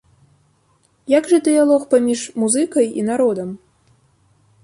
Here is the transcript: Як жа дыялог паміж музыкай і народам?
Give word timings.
Як 1.17 1.27
жа 1.33 1.39
дыялог 1.49 1.85
паміж 1.91 2.19
музыкай 2.43 2.85
і 3.01 3.05
народам? 3.13 3.49